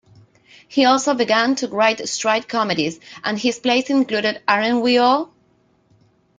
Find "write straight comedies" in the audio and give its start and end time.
1.67-2.99